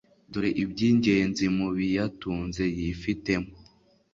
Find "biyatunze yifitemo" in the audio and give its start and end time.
1.77-3.49